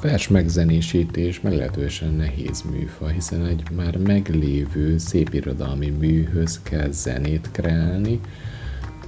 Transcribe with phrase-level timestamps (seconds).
[0.00, 8.20] vers megzenésítés meglehetősen nehéz műfaj, hiszen egy már meglévő szépirodalmi műhöz kell zenét kreálni,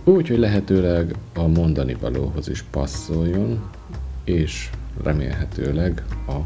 [0.04, 3.70] úgy, hogy lehetőleg a mondani valóhoz is passzoljon,
[4.24, 4.70] és
[5.02, 6.38] remélhetőleg a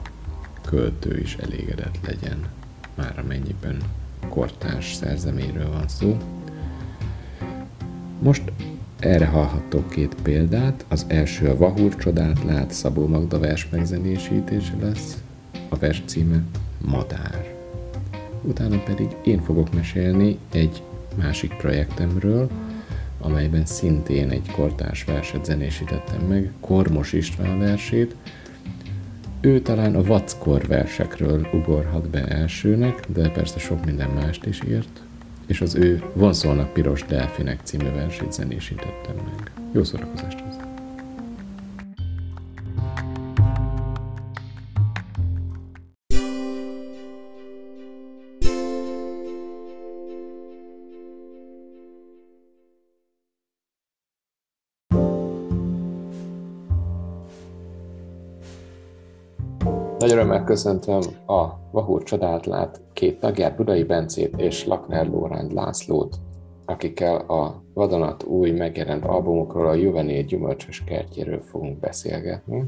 [0.64, 2.38] költő is elégedett legyen,
[2.94, 3.76] már amennyiben
[4.28, 6.16] kortárs szerzeméről van szó.
[8.22, 8.42] Most
[8.98, 10.84] erre hallhattok két példát.
[10.88, 15.22] Az első a Vahúr csodát lát, Szabó Magda vers megzenésítése lesz.
[15.68, 16.42] A vers címe
[16.84, 17.54] Madár.
[18.42, 20.82] Utána pedig én fogok mesélni egy
[21.14, 22.50] másik projektemről,
[23.20, 28.14] amelyben szintén egy kortárs verset zenésítettem meg, Kormos István versét.
[29.40, 35.02] Ő talán a vackor versekről ugorhat be elsőnek, de persze sok minden mást is írt,
[35.46, 39.50] és az ő Vonszolnak piros delfinek című versét zenésítettem meg.
[39.72, 40.45] Jó szórakozást
[60.26, 66.16] örömmel köszöntöm a Vahúr csodát lát két tagját, Budai Bencét és Lakner Lóránd Lászlót,
[66.64, 72.64] akikkel a vadonat új megjelent albumokról, a Juvenil gyümölcsös kertjéről fogunk beszélgetni.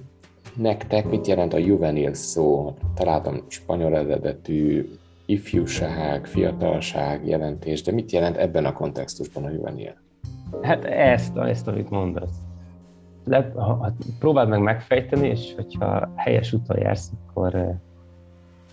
[0.57, 2.75] Nektek mit jelent a juvenil szó?
[2.95, 4.89] Találtam spanyol eredetű
[5.27, 9.95] ifjúság, fiatalság jelentés, de mit jelent ebben a kontextusban a juvenil?
[10.63, 12.48] Hát ezt, ezt amit mondasz
[13.29, 17.75] le, ha, ha próbáld meg megfejteni, és hogyha helyes úton jársz, akkor eh,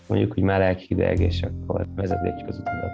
[0.06, 2.90] mondjuk, hogy már hideg, és akkor vezeték az utadat.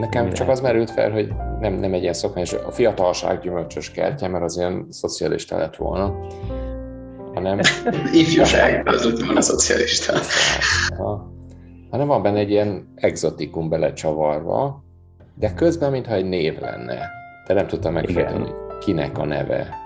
[0.00, 0.52] Nekem Mi csak lehet?
[0.52, 4.56] az merült fel, hogy nem, nem egy ilyen szokványos, a fiatalság gyümölcsös kertje, mert az
[4.56, 6.16] ilyen szocialista lett volna,
[7.34, 7.58] hanem...
[8.12, 10.12] Ifjúság, az lett volna szocialista.
[10.96, 11.32] Ha,
[11.90, 14.84] hanem van benne egy ilyen exotikum belecsavarva,
[15.34, 17.10] de közben, mintha egy név lenne.
[17.46, 19.81] De nem tudtam megfejteni, kinek a neve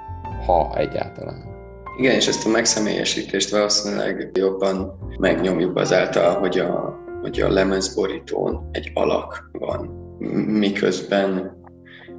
[0.47, 1.55] ha egyáltalán.
[1.97, 8.91] Igen, és ezt a megszemélyesítést valószínűleg jobban megnyomjuk azáltal, hogy a, hogy a lemezborítón egy
[8.95, 9.87] alak van,
[10.47, 11.56] miközben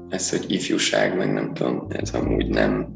[0.10, 2.96] ez, hogy ifjúság, meg nem tudom, ez amúgy nem,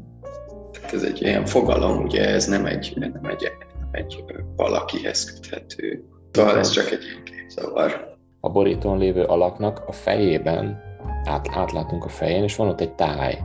[0.72, 4.24] tehát ez egy ilyen fogalom, ugye ez nem egy, nem egy, nem egy
[4.56, 6.04] valakihez köthető.
[6.30, 8.16] Szóval ez csak egy ilyen képzavar.
[8.40, 10.82] A borítón lévő alaknak a fejében,
[11.24, 13.38] át, átlátunk a fején, és van ott egy táj,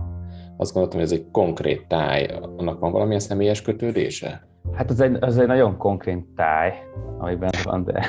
[0.57, 2.25] azt gondoltam, hogy ez egy konkrét táj,
[2.57, 4.47] annak van valamilyen személyes kötődése?
[4.73, 6.73] Hát az egy, az egy nagyon konkrét táj,
[7.17, 8.05] amiben van, de,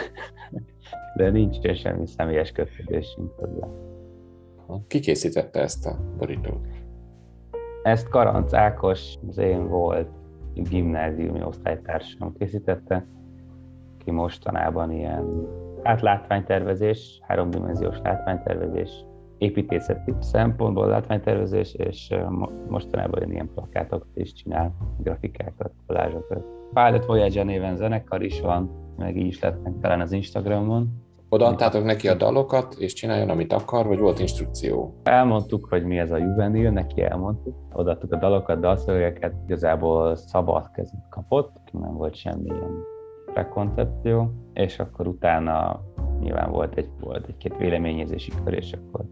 [1.16, 3.66] de nincs semmi személyes kötődésünk hozzá.
[4.86, 6.66] Ki készítette ezt a borítót?
[7.82, 10.08] Ezt Karanc Ákos, az én volt
[10.54, 13.06] gimnáziumi osztálytársam készítette,
[14.04, 15.46] ki mostanában ilyen
[15.82, 19.04] átlátványtervezés, háromdimenziós látványtervezés
[19.38, 22.14] építészeti szempontból látványtervezés, és
[22.68, 26.44] mostanában ilyen plakátokat is csinál, grafikákat, kolázsokat.
[26.72, 31.06] Pilot Voyager néven zenekar is van, meg így is lett meg talán az Instagramon.
[31.30, 34.94] Odaadtátok neki a dalokat, és csináljon, amit akar, vagy volt instrukció?
[35.02, 37.54] Elmondtuk, hogy mi ez a juvenil, neki elmondtuk.
[37.72, 42.70] Odaadtuk a dalokat, dalszövegeket, igazából szabad kezet kapott, nem volt semmilyen
[43.32, 45.80] prekoncepció, és akkor utána
[46.20, 49.04] nyilván volt egy, volt egy-két véleményezési kör, és akkor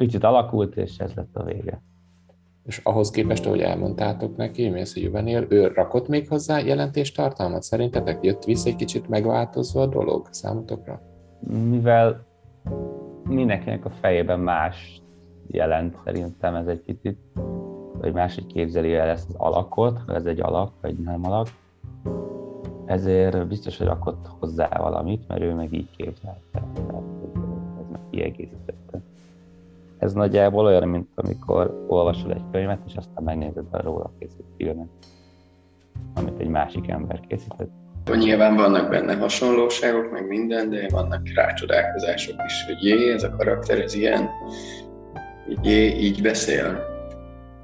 [0.00, 1.82] picit alakult, és ez lett a vége.
[2.66, 7.62] És ahhoz képest, ahogy elmondtátok neki, a Juvenil, ő rakott még hozzá jelentéstartalmat?
[7.62, 11.00] Szerintetek jött vissza egy kicsit megváltozva a dolog számotokra?
[11.68, 12.26] Mivel
[13.24, 15.02] mindenkinek a fejében más
[15.46, 17.18] jelent, szerintem ez egy kicsit,
[17.98, 21.48] vagy máshogy képzeli el ezt az alakot, hogy ez egy alak, vagy nem alak.
[22.86, 26.62] Ezért biztos, hogy rakott hozzá valamit, mert ő meg így képzelte.
[27.80, 28.79] Ez meg kiegészítette.
[30.00, 34.88] Ez nagyjából olyan, mint amikor olvasol egy könyvet, és aztán megnézed a róla készült filmet,
[36.14, 37.70] amit egy másik ember készített.
[38.18, 43.80] Nyilván vannak benne hasonlóságok, meg minden, de vannak rácsodálkozások is, hogy jé, ez a karakter,
[43.80, 44.28] ez ilyen,
[45.62, 46.88] jé, így beszél.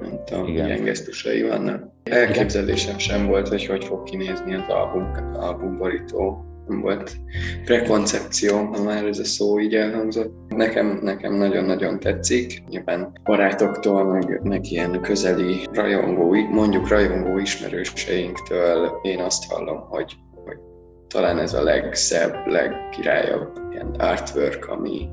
[0.00, 0.66] Nem tudom, Igen.
[0.66, 1.84] ilyen gesztusai vannak.
[2.02, 7.16] Elképzelésem sem volt, hogy hogy fog kinézni az album, albumborító nem volt
[7.64, 10.32] prekoncepció, ha már ez a szó így elhangzott.
[10.48, 12.62] Nekem, nekem nagyon-nagyon tetszik.
[12.68, 20.56] Nyilván barátoktól, meg, meg ilyen közeli rajongói, mondjuk rajongó ismerőseinktől én azt hallom, hogy, hogy
[21.08, 25.08] talán ez a legszebb, legkirályabb ilyen artwork, ami,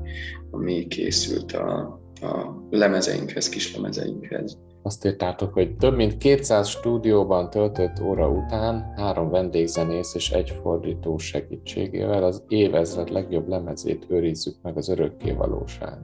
[0.50, 4.58] ami készült a, a lemezeinkhez, kis lemezeinkhez.
[4.86, 11.18] Azt írtátok, hogy több mint 200 stúdióban töltött óra után három vendégzenész és egy fordító
[11.18, 15.98] segítségével az évezred legjobb lemezét őrizzük meg az örökké valóság.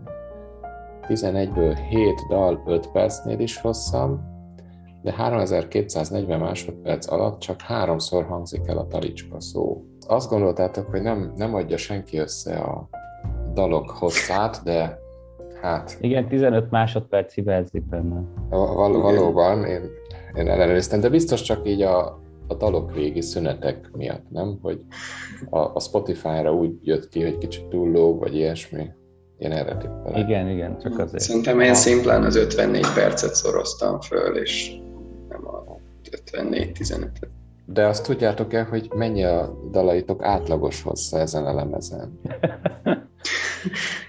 [1.09, 4.19] 11-ből 7 dal 5 percnél is hosszabb,
[5.03, 9.85] de 3240 másodperc alatt csak háromszor hangzik el a talicska szó.
[10.07, 12.89] Azt gondoltátok, hogy nem, nem adja senki össze a
[13.55, 15.00] dalok hosszát, de
[15.61, 15.99] hát...
[16.01, 18.23] Igen, 15 másodperc hibázik benne.
[18.49, 19.81] Val- valóban, én,
[20.35, 24.59] én ellenőriztem, de biztos csak így a, a dalok végi szünetek miatt, nem?
[24.63, 24.81] Hogy
[25.51, 28.91] a, a Spotify-ra úgy jött ki, hogy kicsit túl lóg, vagy ilyesmi.
[29.39, 30.19] Én erre tippelek.
[30.19, 31.23] Igen, igen, csak azért.
[31.23, 34.77] Szerintem én szimplán az 54 percet szoroztam föl, és
[35.29, 35.65] nem a
[36.33, 37.29] 54-15-et.
[37.67, 42.21] De azt tudjátok-e, hogy mennyi a dalaitok átlagos hossza ezen a lemezen?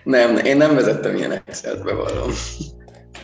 [0.03, 2.30] nem, én nem vezettem ilyen Excel-t, bevallom.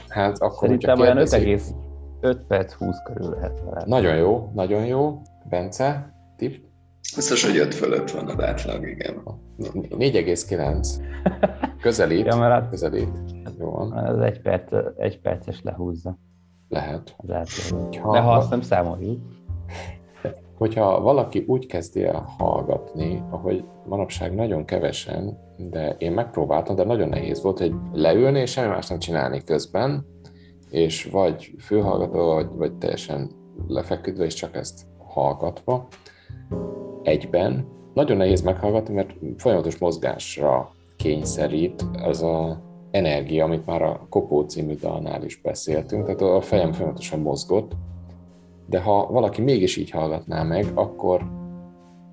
[0.08, 3.62] Hát akkor, Szerintem olyan 5,5 perc 20 körül lehet.
[3.72, 3.88] Lehet.
[3.88, 5.22] Nagyon jó, nagyon jó.
[5.50, 6.56] Bence, tipp?
[7.16, 9.24] Biztos, hogy 5 fölött van az átlag, igen.
[9.60, 10.88] 4,9.
[11.82, 13.10] Közelít, ja, mert hát, közelít.
[13.60, 13.92] Jó van.
[13.92, 16.18] Az egy, perc, egy perces lehúzza.
[16.70, 17.16] Lehet.
[17.18, 17.90] Az átlag.
[17.90, 19.22] De ha azt nem számoljuk.
[20.58, 27.10] Hogyha valaki úgy kezdi el hallgatni, ahogy manapság nagyon kevesen, de én megpróbáltam, de nagyon
[27.10, 30.06] nehéz volt, hogy leülni és semmi más nem csinálni közben,
[30.70, 33.30] és vagy fülhallgató, vagy, vagy teljesen
[33.68, 35.88] lefeküdve, és csak ezt hallgatva
[37.04, 37.68] egyben.
[37.94, 42.62] Nagyon nehéz meghallgatni, mert folyamatos mozgásra kényszerít az a
[42.92, 47.72] energia, amit már a Kopó című dalnál is beszéltünk, tehát a fejem folyamatosan mozgott,
[48.70, 51.22] de ha valaki mégis így hallgatná meg, akkor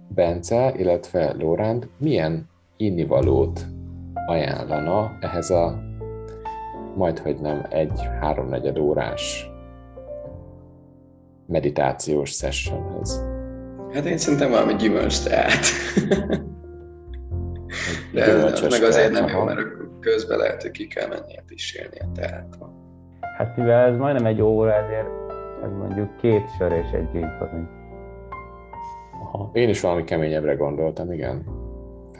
[0.08, 3.60] Bence, illetve Lóránd milyen innivalót
[4.26, 5.82] ajánlana ehhez a
[6.96, 9.50] majd, hogy nem egy háromnegyed órás
[11.46, 13.24] meditációs sessionhez?
[13.92, 15.64] Hát én szerintem valami gyümölcs teát.
[18.12, 19.60] De ez meg azért nem jó, mert
[20.00, 22.58] közben lehet, hogy ki kell mennie pisélni a teát.
[23.36, 25.23] Hát mivel ez majdnem egy óra, ezért
[25.64, 27.28] ez mondjuk két sör és egy gin
[29.22, 29.50] Aha.
[29.52, 31.44] Én is valami keményebbre gondoltam, igen.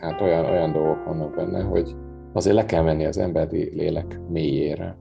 [0.01, 1.97] Hát olyan, olyan dolgok vannak benne, hogy
[2.33, 4.97] azért le kell menni az emberi lélek mélyére.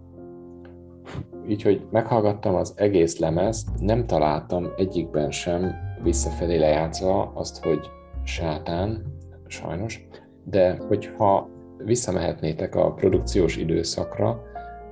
[1.48, 7.80] Így, hogy meghallgattam az egész lemezt, nem találtam egyikben sem visszafelé lejátszva azt, hogy
[8.24, 9.04] sátán,
[9.48, 10.08] sajnos,
[10.44, 14.42] de hogyha visszamehetnétek a produkciós időszakra,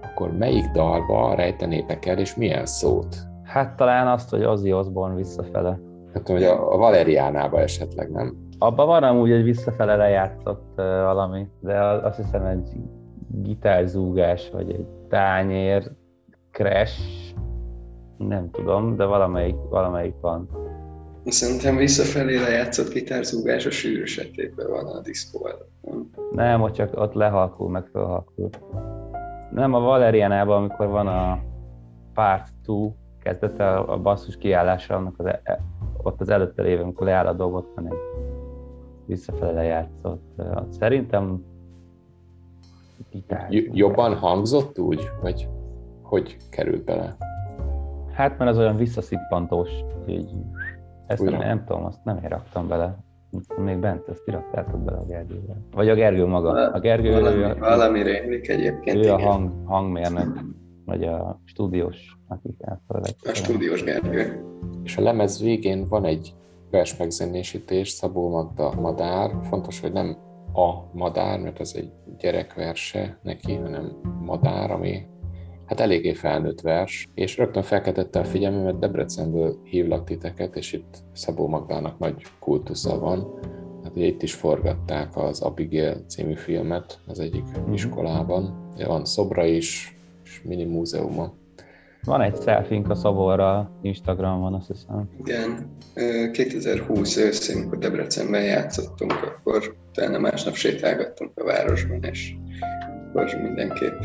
[0.01, 3.30] akkor melyik dalba rejtenétek el, és milyen szót?
[3.51, 5.79] Hát talán azt, hogy Ozzy Osbourne visszafele.
[6.13, 8.37] Hát, hogy a, a Valeriánába esetleg, nem?
[8.57, 12.69] Abban van amúgy egy visszafele lejátszott uh, valami, de azt hiszem egy
[13.27, 15.91] gitárzúgás, vagy egy tányér,
[16.51, 16.99] crash,
[18.17, 20.49] nem tudom, de valamelyik, valamelyik van.
[21.25, 25.49] Szerintem visszafelé lejátszott gitárzúgás a sűrűs van a diszkó
[25.81, 28.49] Nem, nem ott csak ott lehalkul, meg felhalkul.
[29.51, 31.39] Nem, a Valerianában, amikor van a
[32.13, 35.59] Part 2 kezdete a basszus kiállása, annak az, e,
[36.03, 37.97] ott az előtte lévő, amikor leáll a dolgot, van egy
[39.05, 40.41] visszafele lejátszott.
[40.69, 41.43] Szerintem
[43.09, 43.47] gitár.
[43.51, 45.49] Jobban hangzott úgy, vagy
[46.01, 47.17] hogy került bele?
[48.11, 49.69] Hát, mert az olyan visszaszippantós,
[50.07, 50.31] így
[51.07, 52.97] ezt nem, nem tudom, azt nem én raktam bele.
[53.57, 55.57] Még bent, ezt kiraktátok bele a Gergővel.
[55.71, 56.71] Vagy a Gergő maga.
[56.71, 58.97] A Gergő valami, ő a, valami rémlik egyébként.
[58.97, 59.13] Ő igen.
[59.13, 60.39] a hang, hangmérnök,
[60.91, 63.15] vagy a stúdiós, akik elfelelek.
[63.23, 64.45] A stúdiós Gergő.
[64.83, 66.33] És a lemez végén van egy
[66.71, 69.31] vers megzenésítés, Szabó Magda Madár.
[69.43, 70.17] Fontos, hogy nem
[70.53, 75.05] a madár, mert ez egy gyerekverse neki, hanem madár, ami
[75.65, 81.47] hát eléggé felnőtt vers, és rögtön felkeltette a figyelmemet, Debrecenből hívlak titeket, és itt Szabó
[81.47, 83.39] Magdának nagy kultusza van.
[83.83, 87.73] Hát ugye itt is forgatták az Abigail című filmet az egyik mm-hmm.
[87.73, 88.69] iskolában.
[88.85, 89.95] Van szobra is,
[90.31, 91.33] és mini múzeuma.
[92.03, 95.09] Van egy selfink a Szabóra, Instagramon, azt hiszem.
[95.19, 95.77] Igen,
[96.31, 102.35] 2020 őszén, amikor Debrecenben játszottunk, akkor utána másnap sétálgattunk a városban, és
[103.13, 104.01] akkor mindenképp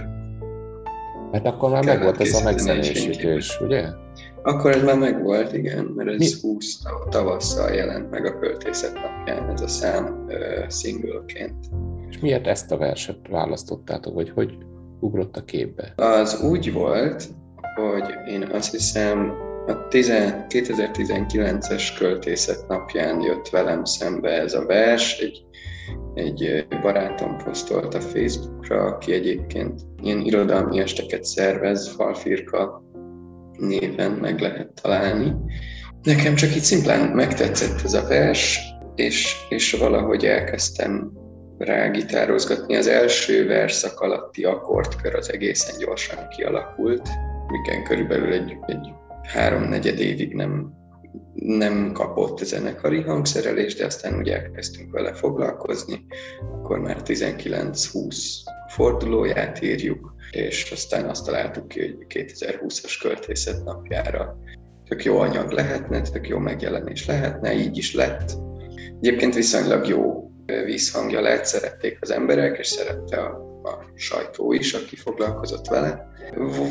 [1.31, 3.89] mert akkor már megvolt ez a megzenésítés, ugye?
[4.43, 6.49] Akkor ez már megvolt, igen, mert ez Mi?
[6.51, 10.35] 20 tavasszal jelent meg a költészet napján ez a szám uh,
[10.69, 11.67] singleként.
[12.09, 14.59] És miért ezt a verset választottátok, vagy hogy
[15.01, 15.93] ugrott a képbe?
[15.97, 17.29] Az úgy volt,
[17.75, 19.35] hogy én azt hiszem
[19.67, 25.47] a 2019-es költészet napján jött velem szembe ez a vers, egy
[26.15, 32.83] egy barátom posztolt a Facebookra, aki egyébként ilyen irodalmi esteket szervez, Falfirka
[33.53, 35.35] néven meg lehet találni.
[36.03, 38.61] Nekem csak így szimplán megtetszett ez a vers,
[38.95, 41.13] és, és valahogy elkezdtem
[41.59, 42.77] rá gitározgatni.
[42.77, 47.09] Az első verszak alatti akkordkör az egészen gyorsan kialakult,
[47.49, 48.89] miken körülbelül egy, egy
[49.23, 50.73] három-negyed évig nem,
[51.35, 56.05] nem kapott zenekari hangszerelés, de aztán úgy elkezdtünk vele foglalkozni,
[56.41, 58.17] akkor már 19-20
[58.69, 64.39] fordulóját írjuk, és aztán azt találtuk ki, hogy 2020-as költészet napjára
[64.89, 68.33] tök jó anyag lehetne, tök jó megjelenés lehetne, így is lett.
[69.01, 73.31] Egyébként viszonylag jó vízhangja lett, szerették az emberek, és szerette a,
[73.63, 76.15] a sajtó is, aki foglalkozott vele.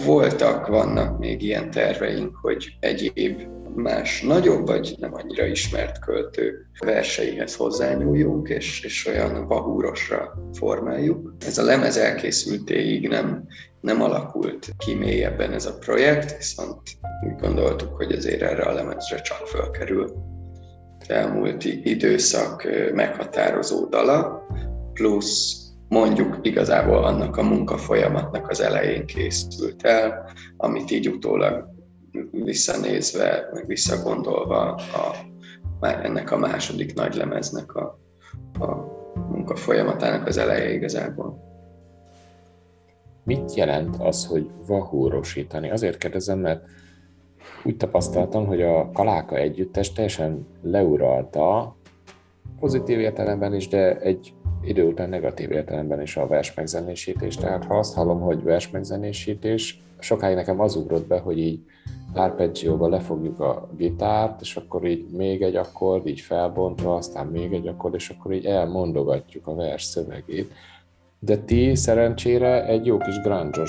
[0.05, 3.41] Voltak, vannak még ilyen terveink, hogy egyéb
[3.75, 11.33] más nagyobb vagy nem annyira ismert költő verseihez hozzányúljunk, és, és olyan vahúrosra formáljuk.
[11.45, 13.47] Ez a lemez elkészültéig nem,
[13.81, 16.81] nem alakult ki mélyebben ez a projekt, viszont
[17.27, 20.33] úgy gondoltuk, hogy azért erre a lemezre csak fölkerül
[21.09, 24.47] elmúlt időszak meghatározó dala,
[24.93, 31.67] plusz mondjuk igazából annak a munkafolyamatnak az elején készült el, amit így utólag
[32.31, 35.15] visszanézve, meg visszagondolva a,
[35.79, 37.99] már ennek a második nagy lemeznek a,
[38.59, 38.75] a
[39.29, 41.43] munkafolyamatának az eleje igazából.
[43.23, 45.71] Mit jelent az, hogy vahúrosítani?
[45.71, 46.65] Azért kérdezem, mert
[47.65, 51.75] úgy tapasztaltam, hogy a Kaláka együttes teljesen leuralta
[52.59, 57.35] pozitív értelemben is, de egy idő után negatív értelemben is a vers megzenésítés.
[57.35, 61.59] Tehát ha azt hallom, hogy vers megzenésítés, sokáig nekem az ugrott be, hogy így
[62.13, 67.67] arpeggióval lefogjuk a gitárt, és akkor így még egy akkord, így felbontva, aztán még egy
[67.67, 70.51] akkord, és akkor így elmondogatjuk a vers szövegét.
[71.19, 73.63] De ti szerencsére egy jó kis grunge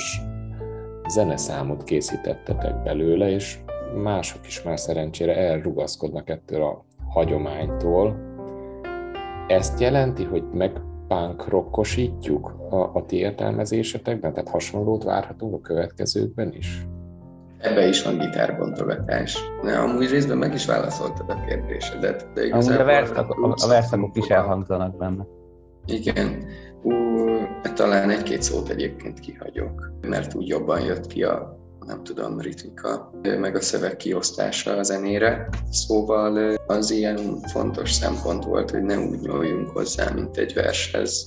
[1.08, 3.58] zeneszámot készítettetek belőle, és
[3.96, 8.16] mások is már szerencsére elrugaszkodnak ettől a hagyománytól.
[9.46, 16.52] Ezt jelenti, hogy meg punk rockosítjuk a, a ti értelmezésetekben, tehát hasonlót várhatunk a következőkben
[16.52, 16.86] is?
[17.58, 19.38] Ebbe is van gitárbontogatás.
[19.62, 22.28] Ne, amúgy részben meg is válaszoltad a kérdésedet.
[22.34, 25.26] De amúgy a, verszak, a, a verszakok is elhangzanak benne.
[25.86, 26.44] Igen.
[26.82, 26.92] Ú,
[27.74, 33.56] talán egy-két szót egyébként kihagyok, mert úgy jobban jött ki a nem tudom, ritmika, meg
[33.56, 35.48] a szöveg kiosztása a zenére.
[35.70, 41.24] Szóval az ilyen fontos szempont volt, hogy ne úgy nyúljunk hozzá, mint egy vershez,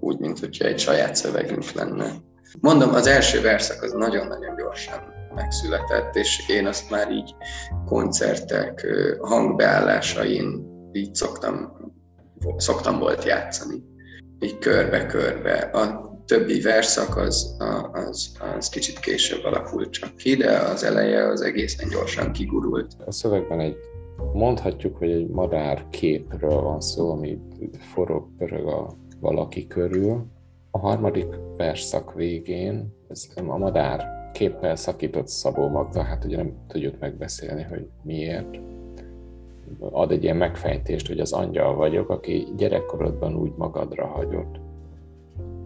[0.00, 2.12] úgy, mint hogyha egy saját szövegünk lenne.
[2.60, 7.34] Mondom, az első verszak az nagyon-nagyon gyorsan megszületett, és én azt már így
[7.86, 8.86] koncertek
[9.20, 11.76] hangbeállásain így szoktam,
[12.56, 13.82] szoktam volt játszani,
[14.40, 15.70] így körbe-körbe.
[16.28, 17.56] Többi verszak az,
[17.92, 22.92] az, az kicsit később alakult csak ki, de az eleje az egészen gyorsan kigurult.
[23.06, 23.76] A szövegben egy
[24.32, 27.38] mondhatjuk, hogy egy madár képről van szó, ami
[27.92, 30.26] forog, pörög a valaki körül.
[30.70, 36.98] A harmadik verszak végén ez a madár képpel szakított Szabó Magda, hát ugye nem tudjuk
[36.98, 38.58] megbeszélni, hogy miért.
[39.78, 44.66] Ad egy ilyen megfejtést, hogy az angyal vagyok, aki gyerekkorodban úgy magadra hagyott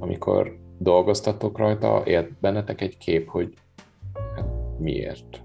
[0.02, 3.54] amikor dolgoztatok rajta, élt bennetek egy kép, hogy
[4.36, 4.46] hát
[4.78, 5.42] miért?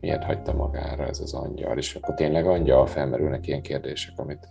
[0.00, 1.78] Miért hagyta magára ez az angyal?
[1.78, 4.48] És akkor tényleg angyal felmerülnek ilyen kérdések, amit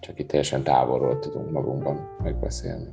[0.00, 2.92] csak itt teljesen távolról tudunk magunkban megbeszélni.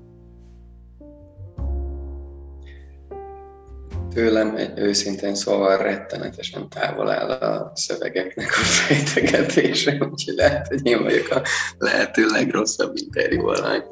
[4.13, 11.03] Tőlem egy őszintén szóval rettenetesen távol áll a szövegeknek a fejtegetése, úgyhogy lehet, hogy én
[11.03, 11.41] vagyok a
[11.77, 13.83] lehető legrosszabb interjú alany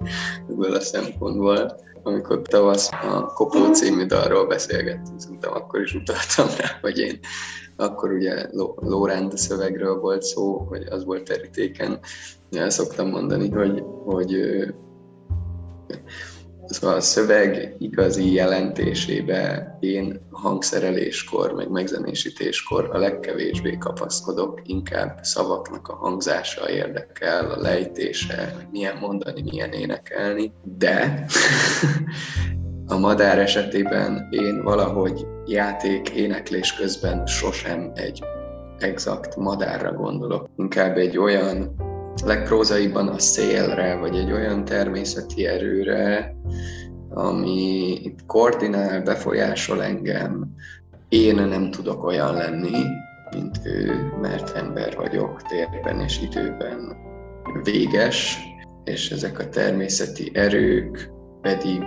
[0.49, 1.79] ebből a szempontból.
[2.03, 7.19] Amikor tavasz a Kopó című dalról beszélgettünk, szerintem akkor is utaltam rá, hogy én
[7.75, 11.99] akkor ugye Lóránd szövegről volt szó, hogy az volt terítéken.
[12.51, 14.35] El szoktam mondani, hogy, hogy
[16.71, 25.95] Szóval a szöveg igazi jelentésébe én hangszereléskor, meg megzenésítéskor a legkevésbé kapaszkodok, inkább szavaknak a
[25.95, 31.25] hangzása érdekel, a lejtése, milyen mondani, milyen énekelni, de
[32.93, 38.23] a madár esetében én valahogy játék, éneklés közben sosem egy
[38.79, 41.75] exakt madárra gondolok, inkább egy olyan
[42.25, 46.35] legprózaiban a szélre, vagy egy olyan természeti erőre,
[47.09, 50.55] ami koordinál, befolyásol engem.
[51.09, 52.83] Én nem tudok olyan lenni,
[53.35, 56.97] mint ő, mert ember vagyok térben és időben
[57.63, 58.37] véges,
[58.83, 61.09] és ezek a természeti erők
[61.41, 61.83] pedig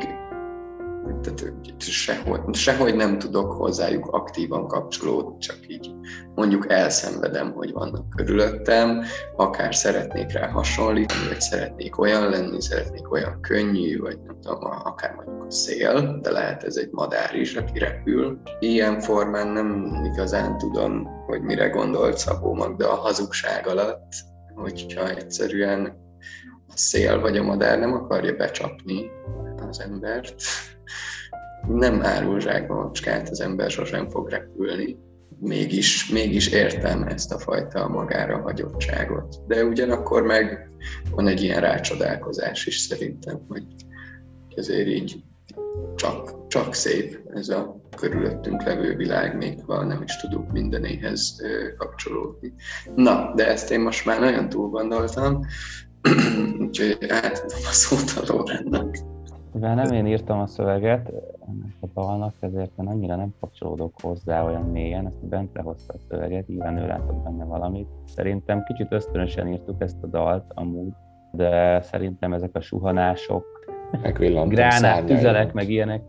[1.04, 5.90] tehát sehogy, sehogy nem tudok hozzájuk aktívan kapcsolódni, csak így
[6.34, 9.02] mondjuk elszenvedem, hogy vannak körülöttem,
[9.36, 15.14] akár szeretnék rá hasonlítani, vagy szeretnék olyan lenni, szeretnék olyan könnyű, vagy nem tudom, akár
[15.14, 18.40] mondjuk a szél, de lehet ez egy madár is, aki repül.
[18.58, 24.12] Ilyen formán nem igazán tudom, hogy mire gondolt Szabó Magda a hazugság alatt,
[24.54, 26.02] hogyha egyszerűen
[26.68, 29.10] a szél vagy a madár nem akarja becsapni
[29.74, 30.34] az embert,
[31.68, 34.96] nem árul zsákba macskát, az ember sosem fog repülni.
[35.38, 39.46] Mégis, mégis értem ezt a fajta magára hagyottságot.
[39.46, 40.70] De ugyanakkor meg
[41.10, 43.64] van egy ilyen rácsodálkozás is szerintem, hogy
[44.54, 45.22] ezért így
[45.94, 51.42] csak, csak szép ez a körülöttünk levő világ, még ha nem is tudunk mindenéhez
[51.78, 52.52] kapcsolódni.
[52.94, 55.46] Na, de ezt én most már nagyon túl gondoltam,
[56.60, 58.96] úgyhogy átadom a szót a Lórennak.
[59.64, 61.12] Mivel nem én írtam a szöveget
[61.48, 65.98] ennek a dalnak, ezért én annyira nem kapcsolódok hozzá olyan mélyen, ezt Bent lehozta a
[66.08, 67.88] szöveget, nyilván ő látott benne valamit.
[68.06, 70.92] Szerintem kicsit ösztönösen írtuk ezt a dalt amúgy,
[71.32, 73.44] de szerintem ezek a suhanások,
[74.48, 76.02] gránát, tüzelek, meg ilyenek,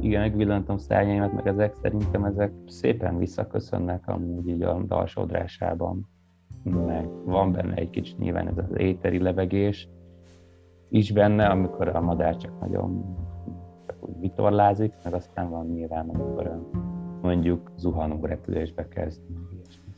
[0.00, 6.08] igen, megvillantom szárnyaimat, meg ezek szerintem ezek szépen visszaköszönnek amúgy így a dalsodrásában,
[6.86, 9.88] meg van benne egy kicsit nyilván ez az éteri levegés,
[10.94, 13.16] is benne, amikor a madár csak nagyon
[13.86, 16.68] csak úgy vitorlázik, meg aztán van nyilván, amikor
[17.22, 19.20] mondjuk zuhanó repülésbe kezd,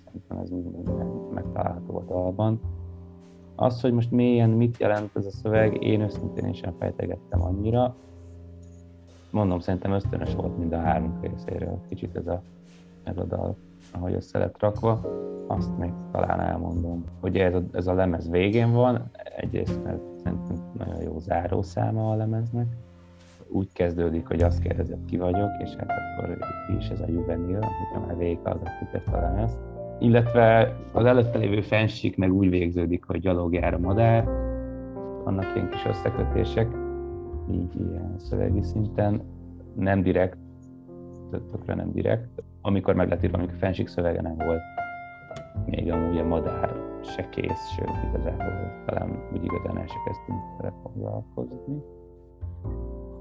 [0.05, 2.61] szerintem ez minden megtalálható a dalban.
[3.57, 7.97] Az, hogy most mélyen mit jelent ez a szöveg, én őszintén sem fejtegettem annyira.
[9.31, 11.81] Mondom, szerintem ösztönös volt mind a három részéről.
[11.89, 12.43] Kicsit ez a,
[13.05, 13.57] ez a dal,
[13.97, 15.01] ahogy össze lett rakva.
[15.47, 17.05] Azt még talán elmondom.
[17.21, 22.15] Ugye ez a, ez a lemez végén van, egyrészt mert szerintem nagyon jó zárószáma a
[22.15, 22.67] lemeznek.
[23.49, 26.37] Úgy kezdődik, hogy azt kérdezett, ki vagyok, és hát akkor
[26.79, 29.59] is ez a juvenil, hogyha már végighallgattuk ezt a lemezt.
[29.99, 34.25] Illetve az előtte lévő fensik meg úgy végződik, hogy gyalogjár a madár,
[35.25, 36.69] vannak ilyen kis összekötések,
[37.51, 39.23] így ilyen szövegi szinten,
[39.75, 40.39] nem direkt,
[41.31, 42.43] tökre nem direkt.
[42.67, 44.61] Amikor meg lett írva, amikor fensik szövege nem volt,
[45.67, 46.75] még amúgy a madár
[47.05, 51.83] se kész, sőt igazából talán úgy igazán el se kezdtünk vele foglalkozni.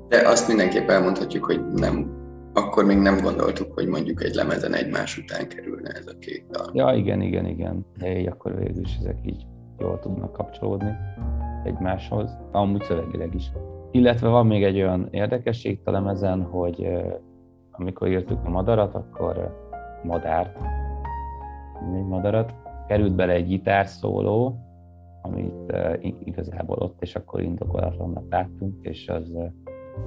[0.07, 2.11] De azt mindenképp elmondhatjuk, hogy nem,
[2.53, 6.69] akkor még nem gondoltuk, hogy mondjuk egy lemezen egymás után kerülne ez a két dal.
[6.73, 7.85] Ja, igen, igen, igen.
[7.97, 9.45] De így akkor végül is ezek így
[9.79, 10.95] jól tudnak kapcsolódni
[11.63, 13.51] egymáshoz, amúgy szövegileg is.
[13.91, 16.87] Illetve van még egy olyan érdekesség a lemezen, hogy
[17.77, 19.55] amikor írtuk a madarat, akkor
[20.03, 20.57] madárt,
[21.93, 22.53] egy madarat,
[22.87, 24.59] került bele egy gitárszóló,
[25.21, 29.45] amit uh, igazából ott és akkor indokolatlannak láttunk, és az uh,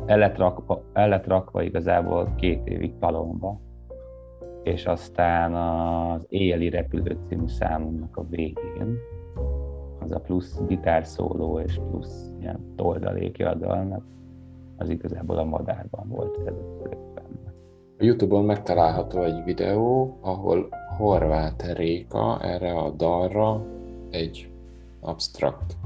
[0.06, 3.60] el, lett rakva, el lett rakva igazából két évig talomba,
[4.62, 8.96] és aztán az Éjjeli Repülő című számunknak a végén,
[10.00, 14.04] az a plusz gitárszóló és plusz ilyen toldalékja a dalnak,
[14.76, 17.52] az igazából a madárban volt benne.
[18.00, 23.66] A Youtube-on megtalálható egy videó, ahol Horváth Réka erre a dalra
[24.10, 24.50] egy
[25.00, 25.76] absztrakt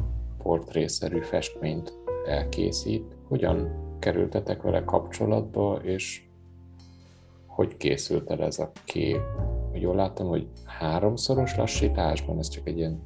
[0.43, 1.93] portrészerű festményt
[2.27, 3.17] elkészít.
[3.29, 6.23] Hogyan kerültetek vele kapcsolatba, és
[7.47, 9.21] hogy készült el ez a kép?
[9.73, 13.03] Jól láttam, hogy háromszoros lassításban, ez csak egy ilyen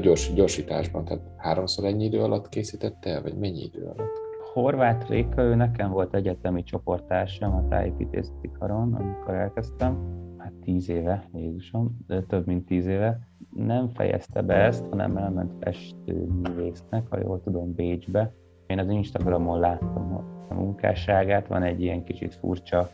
[0.00, 4.23] gyors, gyorsításban, tehát háromszor ennyi idő alatt készítette el, vagy mennyi idő alatt?
[4.54, 9.98] Horváth Réka, ő nekem volt egyetemi csoporttársam a tájépítészeti karon, amikor elkezdtem,
[10.38, 13.18] hát tíz éve, Jézusom, de több mint tíz éve.
[13.56, 18.32] Nem fejezte be ezt, hanem elment festőművésznek, ha jól tudom, Bécsbe.
[18.66, 22.88] Én az Instagramon láttam a munkásságát, van egy ilyen kicsit furcsa,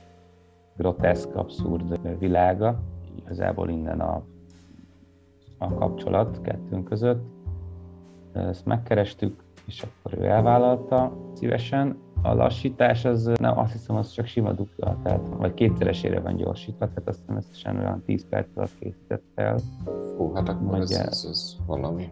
[0.77, 2.81] groteszk, abszurd világa.
[3.18, 4.23] Igazából innen a,
[5.59, 7.23] a kapcsolat kettőnk között.
[8.33, 11.96] Ezt megkerestük, és akkor ő elvállalta szívesen.
[12.22, 16.87] A lassítás az, nem, azt hiszem, az csak sima dupla, tehát, vagy kétszeresére van gyorsítva,
[16.88, 19.59] tehát azt hiszem összesen olyan 10 perc alatt készített fel.
[20.16, 22.09] Fú, hát akkor ez, ez, ez, valami.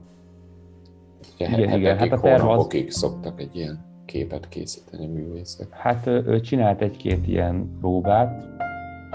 [1.35, 2.67] Ugye, igen, igen, hát a terv az...
[2.89, 5.71] szoktak egy ilyen képet készíteni a művészek.
[5.71, 8.47] Hát ő, ő csinált egy-két ilyen próbát,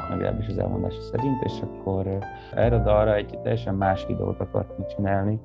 [0.10, 2.18] legalábbis az elmondása szerint, és akkor
[2.56, 5.40] erre a dalra egy teljesen más videót akartunk csinálni,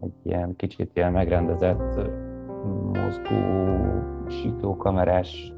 [0.00, 2.00] egy ilyen kicsit ilyen megrendezett
[2.92, 3.36] mozgó,
[4.28, 5.52] siklókamerás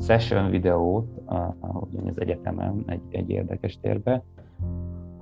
[0.00, 1.06] session videót
[1.60, 4.22] ahogy az egyetemen egy, egy érdekes térbe,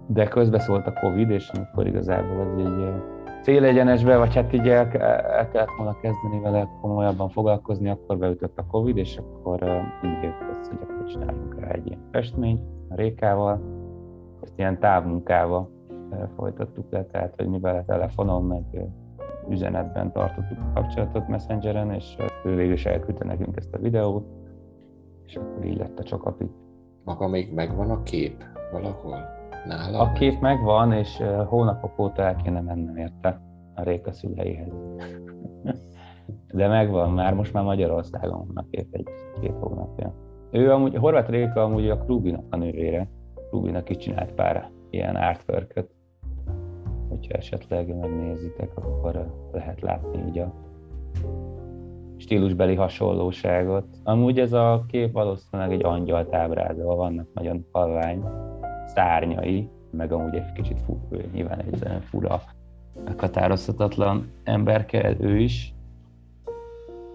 [0.07, 2.95] de közbeszólt a Covid, és amikor igazából ez egy
[3.43, 8.67] célegyenesbe, vagy hát így el, el kellett volna kezdeni vele komolyabban foglalkozni, akkor beütött a
[8.67, 9.71] Covid, és akkor uh,
[10.03, 13.61] indult az, hogy akkor csináljunk rá egy ilyen festményt a Rékával,
[14.41, 15.71] azt ilyen távmunkával
[16.11, 18.65] uh, folytattuk le, tehát hogy mi vele telefonon, meg
[19.49, 24.27] üzenetben tartottuk a kapcsolatot Messengeren, és ő végül is elküldte nekünk ezt a videót,
[25.25, 26.51] és akkor így lett a csokapit.
[27.05, 29.19] Maga még megvan a kép valahol?
[29.67, 29.99] Nála?
[29.99, 33.41] A kép megvan, és hónapok óta el kéne mennem érte
[33.75, 34.73] a Réka szüleihez.
[36.55, 40.15] De megvan már, most már Magyarországon van a kép egy-két hónapja.
[40.51, 43.09] Ő amúgy, Horváth Réka amúgy a Klubinak a nővére.
[43.51, 45.73] Klubinak is csinált pár ilyen artwork
[47.17, 50.53] Hogyha esetleg megnézitek, akkor lehet látni így a
[52.17, 53.87] stílusbeli hasonlóságot.
[54.05, 58.25] Amúgy ez a kép valószínűleg egy angyal ábrázol, vannak nagyon halvány
[58.87, 60.99] szárnyai, meg amúgy egy kicsit fú,
[61.33, 62.43] nyilván egy fura,
[63.05, 65.75] meghatározhatatlan ember kell ő is,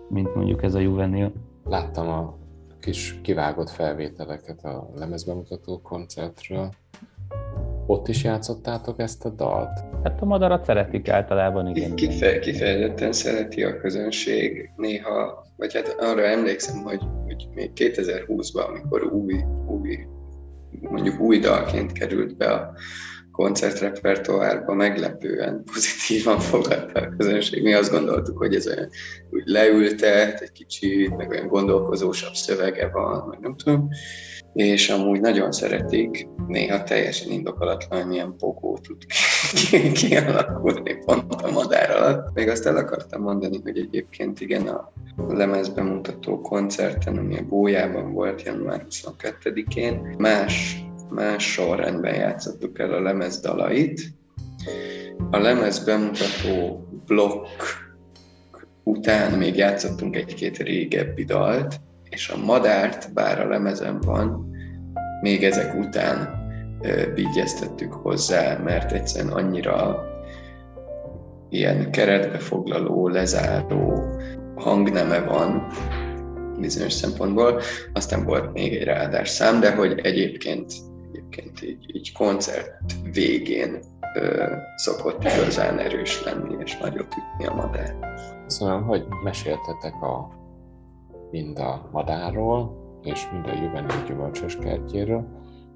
[0.09, 1.31] mint mondjuk ez a juvenil.
[1.65, 2.35] Láttam a
[2.79, 6.69] kis kivágott felvételeket a lemezbemutató koncertről.
[7.85, 9.90] Ott is játszottátok ezt a dalt?
[10.03, 11.95] Hát a madarat szeretik általában, igen.
[11.95, 14.69] Kife, kifejezetten szereti a közönség.
[14.75, 19.35] Néha, vagy hát arra emlékszem, hogy, hogy még 2020-ban, amikor új,
[19.67, 19.99] új
[20.79, 22.73] mondjuk új dalként került be a
[23.31, 27.63] koncertrepertoárba, meglepően pozitívan fogadta a közönség.
[27.63, 28.89] Mi azt gondoltuk, hogy ez olyan
[29.29, 33.89] úgy leültet egy kicsit, meg olyan gondolkozósabb szövege van, meg nem tudom
[34.53, 39.05] és amúgy nagyon szeretik, néha teljesen indokolatlan, milyen pogó tud
[39.93, 42.33] kialakulni pont a madár alatt.
[42.33, 44.91] Még azt el akartam mondani, hogy egyébként igen, a
[45.27, 53.39] lemezbemutató koncerten, ami a Gólyában volt január 22-én, más, más sorrendben játszottuk el a lemez
[53.39, 54.01] dalait.
[55.31, 57.61] A lemez bemutató blokk
[58.83, 64.49] után még játszottunk egy-két régebbi dalt, és a madárt, bár a lemezen van,
[65.21, 66.39] még ezek után
[67.15, 70.05] vigyeztettük hozzá, mert egyszerűen annyira
[71.49, 74.05] ilyen keretbefoglaló, lezáró
[74.55, 75.67] hangneme van
[76.59, 77.61] bizonyos szempontból.
[77.93, 80.73] Aztán volt még egy ráadás szám, de hogy egyébként,
[81.11, 83.79] egyébként így, így koncert végén
[84.15, 87.95] ö, szokott igazán erős lenni, és nagyot ütni a madár.
[88.43, 90.29] Köszönöm, hogy meséltetek a
[91.31, 95.27] mind a madárról, és mind a juvenil gyümölcsös kertjéről,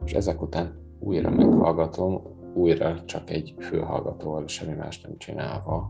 [0.06, 2.22] és ezek után újra meghallgatom,
[2.54, 5.90] újra csak egy főhallgatóval, semmi más nem csinálva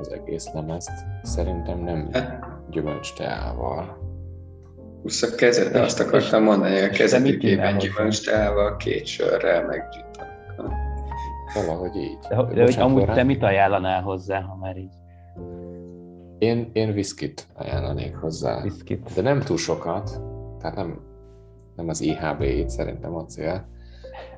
[0.00, 0.90] az egész lemezt.
[1.22, 2.10] Szerintem nem
[2.70, 3.98] gyümölcs teával.
[5.04, 9.82] Húsz a kezed, de azt akartam mondani, hogy a kezedükében gyümölcs teával, két sörrel, meg
[11.54, 12.18] Valahogy így.
[12.28, 14.92] De, de, de hogy amúgy te mit ajánlanál hozzá, ha már így
[16.38, 18.62] én, én viszkit ajánlanék hozzá.
[18.62, 19.14] Viszkit.
[19.14, 20.20] De nem túl sokat,
[20.58, 21.00] tehát nem,
[21.76, 23.68] nem az IHB-t szerintem a cél,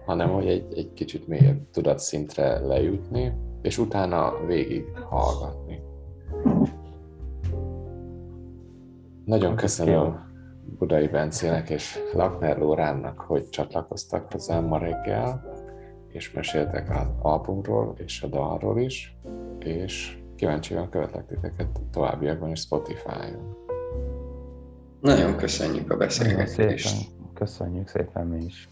[0.06, 5.80] hanem hogy egy, egy kicsit mélyebb tudatszintre lejutni, és utána végig hallgatni.
[9.24, 10.25] Nagyon köszönöm
[10.78, 15.44] Budai Bencének és Lakner Lóránnak, hogy csatlakoztak hozzám ma reggel,
[16.08, 19.16] és meséltek az albumról és a dalról is,
[19.58, 23.56] és kíváncsian követlek titeket továbbiakban is Spotify-on.
[25.00, 26.88] Nagyon köszönjük a beszélgetést.
[26.88, 28.68] Szépen, köszönjük szépen mi is.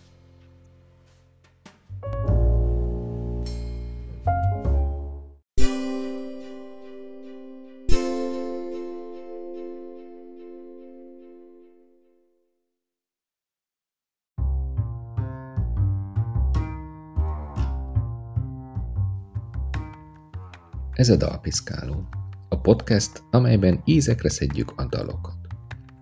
[20.95, 22.09] Ez a Dalpiszkáló,
[22.49, 25.35] a podcast, amelyben ízekre szedjük a dalokat.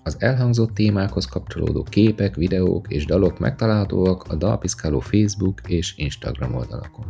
[0.02, 7.04] Az elhangzott témákhoz kapcsolódó képek, videók és dalok megtalálhatóak a Dalpiszkáló Facebook és Instagram oldalakon.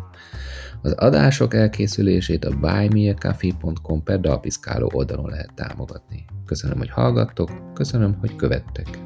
[0.82, 6.24] Az adások elkészülését a buymeacoffee.com per Dalpiszkáló oldalon lehet támogatni.
[6.46, 8.98] Köszönöm, hogy hallgattok, köszönöm, hogy követtek.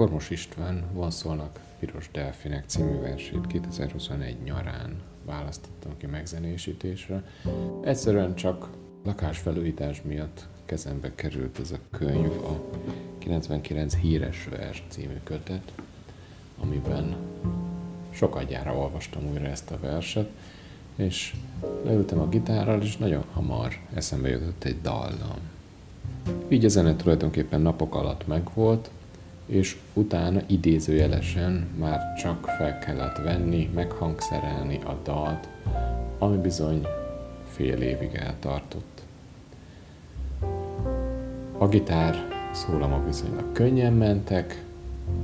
[0.00, 7.24] Kormos István Vonszolnak Piros Delfinek című versét 2021 nyarán választottam ki megzenésítésre.
[7.84, 8.68] Egyszerűen csak
[9.04, 12.60] lakásfelújítás miatt kezembe került ez a könyv, a
[13.18, 15.72] 99 híres vers című kötet,
[16.60, 17.16] amiben
[18.10, 20.30] Sokadjára olvastam újra ezt a verset,
[20.96, 21.34] és
[21.84, 25.38] leültem a gitárral, és nagyon hamar eszembe jutott egy dallam.
[26.48, 28.90] Így a zene tulajdonképpen napok alatt megvolt,
[29.50, 35.48] és utána idézőjelesen már csak fel kellett venni, meghangszerelni a dalt,
[36.18, 36.86] ami bizony
[37.48, 39.02] fél évig eltartott.
[41.58, 44.64] A gitár szólamok viszonylag könnyen mentek,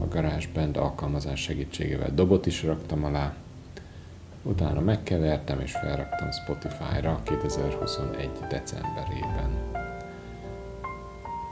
[0.01, 3.35] a GarageBand alkalmazás segítségével dobot is raktam alá,
[4.43, 8.31] utána megkevertem és felraktam Spotify-ra 2021.
[8.49, 9.51] decemberében.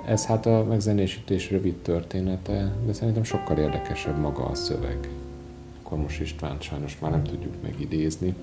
[0.07, 5.09] Ez hát a megzenésítés rövid története, de szerintem sokkal érdekesebb maga a szöveg.
[5.83, 8.35] Kormos István sajnos már nem tudjuk megidézni.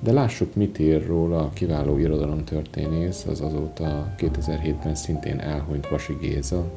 [0.00, 6.72] De lássuk, mit ír róla a kiváló irodalomtörténész, az azóta 2007-ben szintén elhunyt Vasi Géza,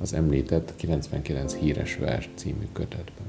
[0.00, 3.26] az említett 99 híres vers című kötetben.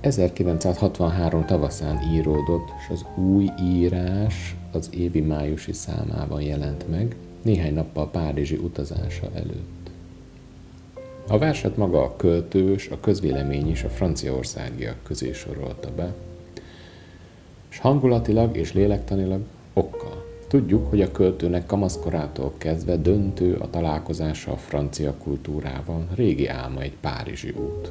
[0.00, 8.10] 1963 tavaszán íródott, és az új írás az évi májusi számában jelent meg, néhány nappal
[8.10, 9.90] Párizsi utazása előtt.
[11.28, 16.14] A verset maga a költős, a közvélemény is a franciaországiak közé sorolta be,
[17.70, 19.40] és hangulatilag és lélektanilag
[19.72, 20.24] okkal.
[20.48, 26.96] Tudjuk, hogy a költőnek kamaszkorától kezdve döntő a találkozása a francia kultúrával, régi álma egy
[27.00, 27.90] párizsi út.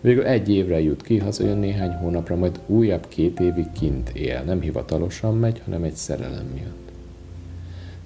[0.00, 4.42] Végül egy évre jut ki, hazajön néhány hónapra, majd újabb két évig kint él.
[4.42, 6.87] Nem hivatalosan megy, hanem egy szerelem miatt.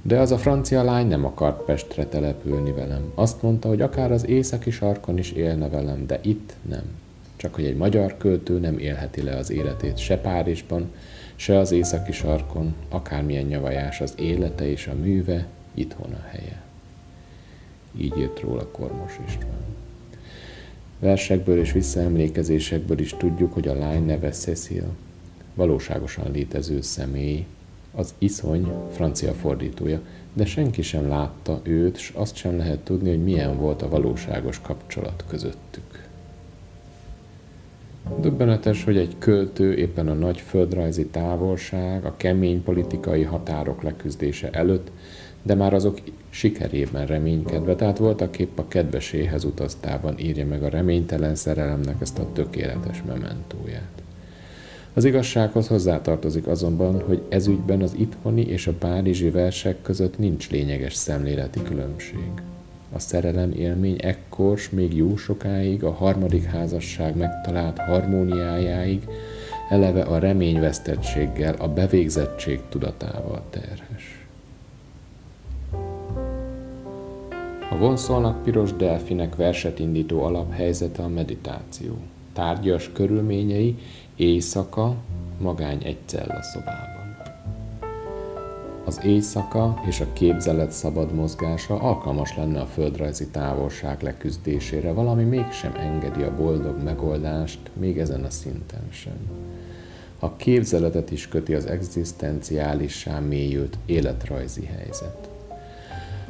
[0.03, 3.13] De az a francia lány nem akart Pestre települni velem.
[3.15, 6.83] Azt mondta, hogy akár az északi sarkon is élne velem, de itt nem.
[7.37, 10.93] Csak hogy egy magyar költő nem élheti le az életét se Párizsban,
[11.37, 16.63] se az északi sarkon, akármilyen nyavajás az élete és a műve, itthon a helye.
[17.97, 19.61] Így írt róla Kormos István.
[20.99, 24.95] Versekből és visszaemlékezésekből is tudjuk, hogy a lány neve Cecil
[25.55, 27.47] valóságosan létező személy,
[27.95, 30.01] az iszony francia fordítója,
[30.33, 34.61] de senki sem látta őt, és azt sem lehet tudni, hogy milyen volt a valóságos
[34.61, 36.09] kapcsolat közöttük.
[38.21, 44.91] Döbbenetes, hogy egy költő éppen a nagy földrajzi távolság, a kemény politikai határok leküzdése előtt
[45.43, 46.01] de már azok
[46.31, 52.33] sikerében reménykedve, tehát voltak épp a kedveséhez utaztában írja meg a reménytelen szerelemnek ezt a
[52.33, 54.02] tökéletes mementóját.
[54.95, 60.95] Az igazsághoz hozzátartozik azonban, hogy ezügyben az itthoni és a párizsi versek között nincs lényeges
[60.95, 62.31] szemléleti különbség.
[62.93, 69.09] A szerelem élmény ekkor, még jó sokáig, a harmadik házasság megtalált harmóniájáig,
[69.69, 74.27] eleve a reményvesztettséggel, a bevégzettség tudatával terhes.
[77.71, 81.97] A vonszolnak piros delfinek verset indító alaphelyzete a meditáció.
[82.33, 83.77] Tárgyas körülményei,
[84.17, 84.95] éjszaka,
[85.39, 87.03] magány egy cella szobában.
[88.85, 95.75] Az éjszaka és a képzelet szabad mozgása alkalmas lenne a földrajzi távolság leküzdésére, valami mégsem
[95.75, 99.31] engedi a boldog megoldást, még ezen a szinten sem.
[100.19, 105.32] A képzeletet is köti az egzisztenciálissá mélyült életrajzi helyzet.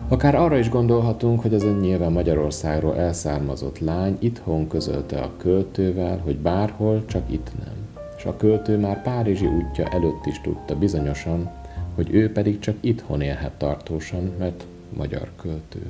[0.08, 6.18] Akár arra is gondolhatunk, hogy az ön nyilván Magyarországról elszármazott lány itthon közölte a költővel,
[6.18, 7.74] hogy bárhol, csak itt nem.
[8.16, 11.50] És a költő már Párizsi útja előtt is tudta bizonyosan,
[11.94, 14.64] hogy ő pedig csak itthon élhet tartósan, mert
[14.96, 15.80] magyar költő.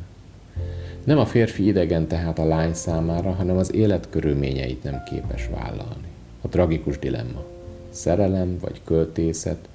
[1.05, 6.09] Nem a férfi idegen tehát a lány számára, hanem az élet körülményeit nem képes vállalni.
[6.40, 7.44] A tragikus dilemma.
[7.90, 9.68] Szerelem vagy költészet,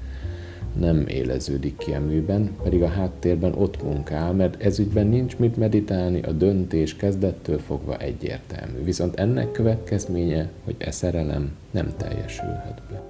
[0.79, 6.21] nem éleződik ki a műben, pedig a háttérben ott munkál, mert ezügyben nincs mit meditálni,
[6.21, 8.83] a döntés kezdettől fogva egyértelmű.
[8.83, 13.01] Viszont ennek következménye, hogy e szerelem nem teljesülhet be.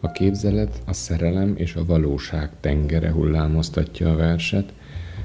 [0.00, 4.72] A képzelet, a szerelem és a valóság tengere hullámoztatja a verset,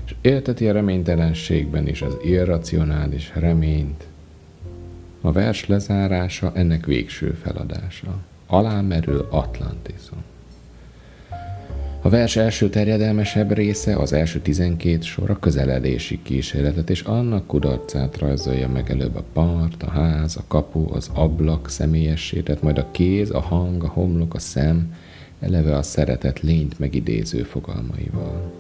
[0.05, 4.07] és élteti a reménytelenségben is az irracionális reményt.
[5.21, 8.17] A vers lezárása ennek végső feladása.
[8.45, 10.23] Alámerül Atlantiszon.
[12.05, 18.17] A vers első terjedelmesebb része, az első 12 sor a közeledési kísérletet, és annak kudarcát
[18.17, 23.31] rajzolja meg előbb a part, a ház, a kapu, az ablak személyessétet, majd a kéz,
[23.31, 24.95] a hang, a homlok, a szem,
[25.39, 28.51] eleve a szeretet lényt megidéző fogalmaival.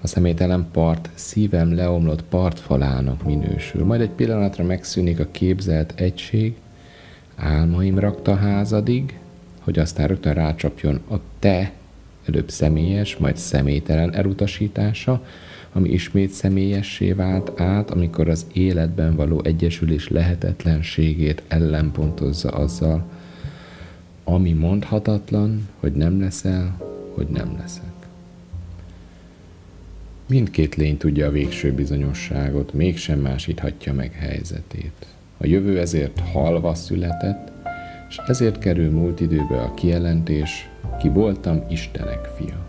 [0.00, 6.54] A személytelen part szívem leomlott partfalának minősül, majd egy pillanatra megszűnik a képzelt egység,
[7.36, 9.18] álmaim rakta házadig,
[9.60, 11.72] hogy aztán rögtön rácsapjon a te
[12.28, 15.22] előbb személyes, majd személytelen elutasítása,
[15.72, 23.04] ami ismét személyessé vált át, amikor az életben való egyesülés lehetetlenségét ellenpontozza azzal,
[24.24, 26.76] ami mondhatatlan, hogy nem leszel,
[27.14, 27.84] hogy nem leszek.
[30.26, 35.06] Mindkét lény tudja a végső bizonyosságot, mégsem másíthatja meg helyzetét.
[35.36, 37.52] A jövő ezért halva született,
[38.10, 40.68] és ezért kerül múlt időbe a kijelentés,
[40.98, 42.66] ki voltam Istenek fia.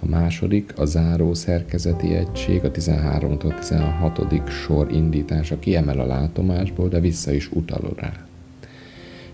[0.00, 4.48] A második, a záró szerkezeti egység, a 13-tól 16.
[4.48, 8.12] sor indítása kiemel a látomásból, de vissza is utal rá.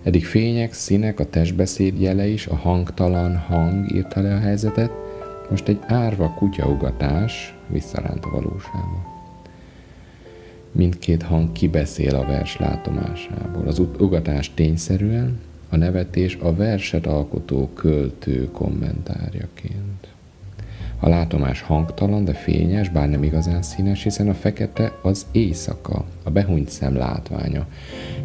[0.03, 4.91] Eddig fények, színek, a testbeszéd jele is, a hangtalan hang írta le a helyzetet,
[5.51, 9.18] most egy árva kutyaugatás visszaránt a valóságba.
[10.79, 13.67] Mindkét hang kibeszél a vers látomásából.
[13.67, 15.39] Az ugatás tényszerűen,
[15.69, 20.09] a nevetés a verset alkotó költő kommentárjaként.
[21.01, 26.31] A látomás hangtalan, de fényes, bár nem igazán színes, hiszen a fekete az éjszaka, a
[26.31, 27.67] behunyt szem látványa.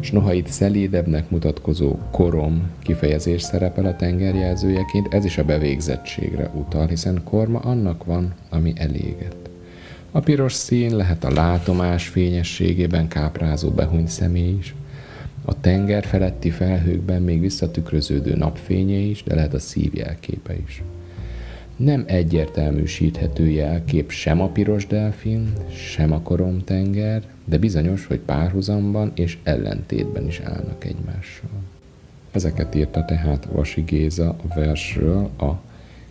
[0.00, 6.86] S noha itt szelédebbnek mutatkozó korom kifejezés szerepel a tengerjelzőjeként, ez is a bevégzettségre utal,
[6.86, 9.43] hiszen korma annak van, ami eléget.
[10.16, 14.74] A piros szín lehet a látomás fényességében káprázó behunyt személy is,
[15.44, 20.82] a tenger feletti felhőkben még visszatükröződő napfénye is, de lehet a szív jelképe is.
[21.76, 29.38] Nem egyértelműsíthető jelkép sem a piros delfin, sem a koromtenger, de bizonyos, hogy párhuzamban és
[29.42, 31.50] ellentétben is állnak egymással.
[32.30, 35.63] Ezeket írta tehát Vasi Géza a versről a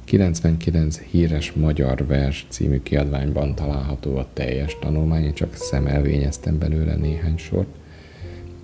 [0.04, 7.38] 99 híres magyar vers című kiadványban található a teljes tanulmány, én csak szemelvényeztem belőle néhány
[7.38, 7.68] sort.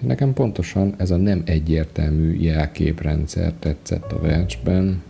[0.02, 5.02] De nekem pontosan ez a nem egyértelmű jelképrendszer tetszett a versben,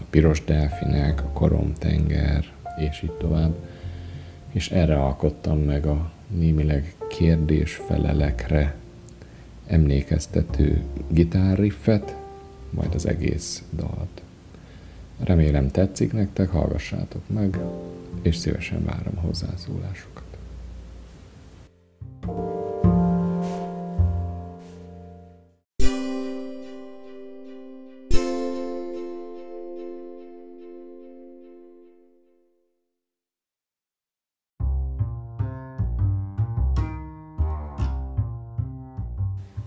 [0.00, 2.44] a piros delfinek, a koromtenger,
[2.90, 3.54] és így tovább.
[4.52, 8.74] És erre alkottam meg a némileg kérdés-felelekre
[9.66, 12.16] emlékeztető gitárriffet,
[12.70, 14.23] majd az egész dalt.
[15.18, 17.58] Remélem tetszik nektek, hallgassátok meg,
[18.22, 20.22] és szívesen várom a hozzászólásokat.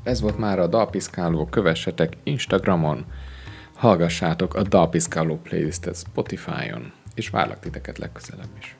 [0.03, 3.05] Ez volt már a Dalpiszkáló, kövessetek Instagramon,
[3.77, 8.75] hallgassátok a Dalpiszkáló playlistet Spotify-on, és várlak titeket legközelebb is.